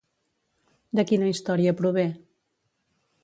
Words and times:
De 0.99 1.03
quina 1.11 1.29
història 1.33 1.75
prové? 1.83 2.05